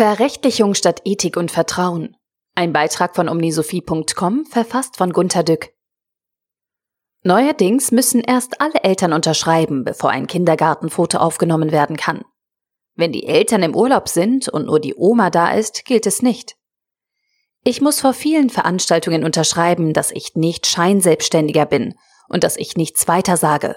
[0.00, 2.16] Verrechtlichung statt Ethik und Vertrauen.
[2.54, 5.74] Ein Beitrag von omnisophie.com, verfasst von Gunter Dück.
[7.22, 12.24] Neuerdings müssen erst alle Eltern unterschreiben, bevor ein Kindergartenfoto aufgenommen werden kann.
[12.94, 16.56] Wenn die Eltern im Urlaub sind und nur die Oma da ist, gilt es nicht.
[17.62, 21.94] Ich muss vor vielen Veranstaltungen unterschreiben, dass ich nicht Scheinselbstständiger bin
[22.26, 23.76] und dass ich nichts weiter sage.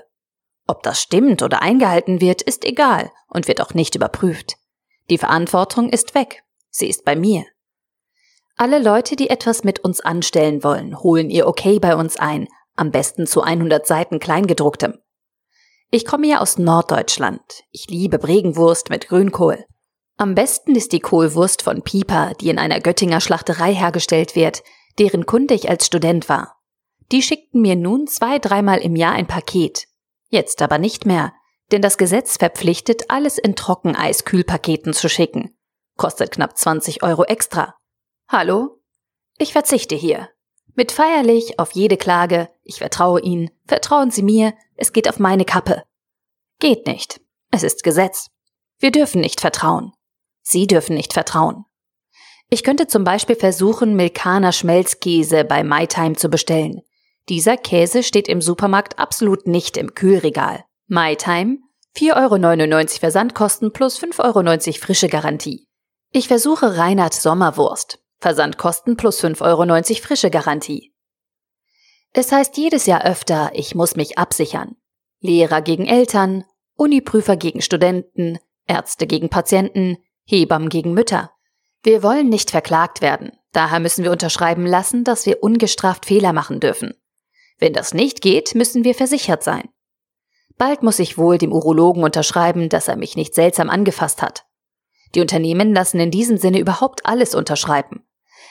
[0.68, 4.55] Ob das stimmt oder eingehalten wird, ist egal und wird auch nicht überprüft.
[5.10, 6.43] Die Verantwortung ist weg.
[6.70, 7.46] Sie ist bei mir.
[8.56, 12.92] Alle Leute, die etwas mit uns anstellen wollen, holen ihr Okay bei uns ein, am
[12.92, 15.00] besten zu 100 Seiten Kleingedrucktem.
[15.89, 17.64] Ich komme ja aus Norddeutschland.
[17.71, 19.66] Ich liebe Bregenwurst mit Grünkohl.
[20.18, 24.64] Am besten ist die Kohlwurst von Pieper, die in einer Göttinger Schlachterei hergestellt wird,
[25.00, 26.56] deren Kunde ich als Student war.
[27.11, 29.88] Die schickten mir nun zwei, dreimal im Jahr ein Paket.
[30.30, 31.33] Jetzt aber nicht mehr,
[31.73, 35.53] denn das Gesetz verpflichtet, alles in Trockeneiskühlpaketen zu schicken.
[35.97, 37.75] Kostet knapp 20 Euro extra.
[38.30, 38.80] Hallo?
[39.38, 40.30] Ich verzichte hier.
[40.75, 45.45] Mit feierlich auf jede Klage, ich vertraue Ihnen, vertrauen Sie mir, es geht auf meine
[45.45, 45.83] Kappe.
[46.59, 47.21] Geht nicht.
[47.52, 48.30] Es ist Gesetz.
[48.80, 49.91] Wir dürfen nicht vertrauen.
[50.41, 51.65] Sie dürfen nicht vertrauen.
[52.49, 56.81] Ich könnte zum Beispiel versuchen, Milkaner Schmelzkäse bei MyTime zu bestellen.
[57.30, 60.65] Dieser Käse steht im Supermarkt absolut nicht im Kühlregal.
[60.88, 61.59] MyTime,
[61.95, 64.20] 4,99 Euro Versandkosten plus 5,90
[64.67, 65.67] Euro frische Garantie.
[66.12, 68.00] Ich versuche Reinhard Sommerwurst.
[68.20, 70.94] Versandkosten plus 5,90 Euro frische Garantie.
[72.14, 74.76] Es heißt jedes Jahr öfter, ich muss mich absichern.
[75.20, 76.44] Lehrer gegen Eltern,
[76.76, 81.31] Uniprüfer gegen Studenten, Ärzte gegen Patienten, Hebammen gegen Mütter.
[81.81, 86.59] Wir wollen nicht verklagt werden, daher müssen wir unterschreiben lassen, dass wir ungestraft Fehler machen
[86.59, 86.94] dürfen.
[87.58, 89.70] Wenn das nicht geht, müssen wir versichert sein.
[90.57, 94.45] Bald muss ich wohl dem Urologen unterschreiben, dass er mich nicht seltsam angefasst hat.
[95.15, 98.05] Die Unternehmen lassen in diesem Sinne überhaupt alles unterschreiben.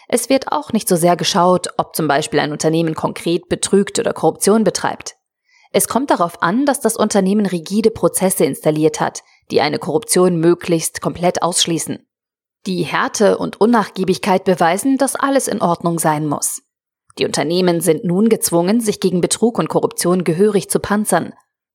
[0.08, 4.12] Es wird auch nicht so sehr geschaut, ob zum Beispiel ein Unternehmen konkret betrügt oder
[4.12, 5.16] Korruption betreibt.
[5.72, 11.00] Es kommt darauf an, dass das Unternehmen rigide Prozesse installiert hat, die eine Korruption möglichst
[11.00, 12.06] komplett ausschließen.
[12.66, 16.62] Die Härte und Unnachgiebigkeit beweisen, dass alles in Ordnung sein muss.
[17.18, 21.32] Die Unternehmen sind nun gezwungen, sich gegen Betrug und Korruption gehörig zu panzern.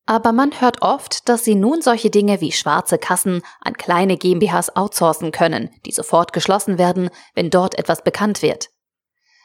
[0.09, 4.75] Aber man hört oft, dass sie nun solche Dinge wie schwarze Kassen an kleine GmbHs
[4.75, 8.69] outsourcen können, die sofort geschlossen werden, wenn dort etwas bekannt wird.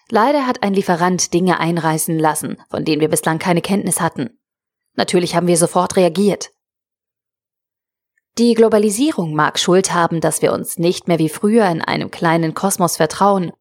[0.09, 4.39] Leider hat ein Lieferant Dinge einreißen lassen, von denen wir bislang keine Kenntnis hatten.
[4.95, 6.51] Natürlich haben wir sofort reagiert.
[8.39, 12.55] Die Globalisierung mag Schuld haben, dass wir uns nicht mehr wie früher in einem kleinen
[12.55, 13.53] Kosmos vertrauen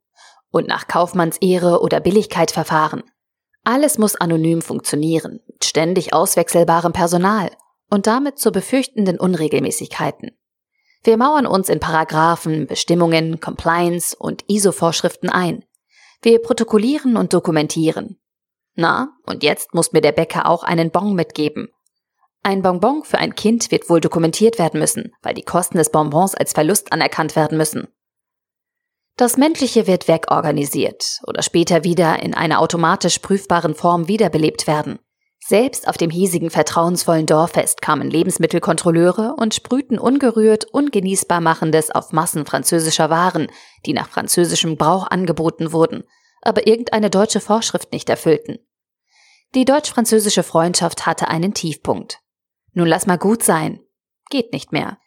[0.52, 3.04] und nach Kaufmannsehre oder Billigkeit verfahren.
[3.64, 7.52] Alles muss anonym funktionieren, mit ständig auswechselbarem Personal
[7.90, 10.32] und damit zu befürchtenden Unregelmäßigkeiten.
[11.04, 15.64] Wir mauern uns in Paragraphen, Bestimmungen, Compliance und ISO-Vorschriften ein.
[16.22, 18.20] Wir protokollieren und dokumentieren.
[18.76, 21.70] Na, und jetzt muss mir der Bäcker auch einen Bon mitgeben.
[22.44, 26.34] Ein Bonbon für ein Kind wird wohl dokumentiert werden müssen, weil die Kosten des Bonbons
[26.34, 27.88] als Verlust anerkannt werden müssen.
[29.22, 34.98] Das Menschliche wird wegorganisiert oder später wieder in einer automatisch prüfbaren Form wiederbelebt werden.
[35.40, 42.48] Selbst auf dem hiesigen vertrauensvollen Dorffest kamen Lebensmittelkontrolleure und sprühten ungerührt, ungenießbar machendes auf Massen
[42.48, 43.46] französischer Waren,
[43.86, 46.04] die nach französischem Brauch angeboten wurden,
[46.42, 48.58] aber irgendeine deutsche Vorschrift nicht erfüllten.
[49.54, 52.22] Die deutsch-französische Freundschaft hatte einen Tiefpunkt.
[52.74, 53.82] Nun lass mal gut sein.
[54.32, 54.98] Geht nicht mehr.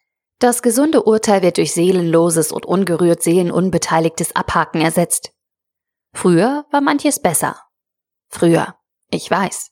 [0.44, 5.32] Das gesunde Urteil wird durch seelenloses und ungerührt seelenunbeteiligtes Abhaken ersetzt.
[6.12, 7.58] Früher war manches besser.
[8.28, 8.76] Früher.
[9.08, 9.70] Ich weiß.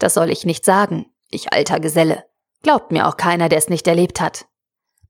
[0.00, 2.24] Das soll ich nicht sagen, ich alter Geselle.
[2.64, 4.48] Glaubt mir auch keiner, der es nicht erlebt hat.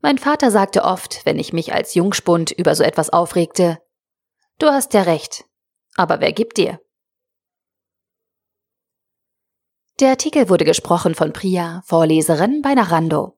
[0.02, 3.78] Mein Vater sagte oft, wenn ich mich als Jungspund über so etwas aufregte,
[4.58, 5.46] Du hast ja recht.
[5.96, 6.82] Aber wer gibt dir?
[10.00, 13.37] Der Artikel wurde gesprochen von Priya, Vorleserin bei Narando.